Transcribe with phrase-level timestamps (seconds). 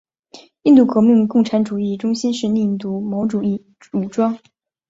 [0.63, 3.63] 印度革命共产主义中心是印度的毛主义
[3.93, 4.35] 武装。